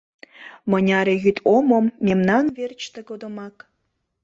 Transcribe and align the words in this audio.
Мыняре 0.71 1.15
йӱд 1.23 1.37
омым 1.55 1.85
мемнан 2.05 2.45
верч 2.55 2.81
тыгодымак 2.93 3.55